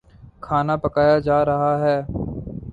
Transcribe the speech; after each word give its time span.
کھانا 0.43 0.75
پکایا 0.83 1.17
جا 1.27 1.37
رہا 1.45 1.73
ہے 1.83 1.97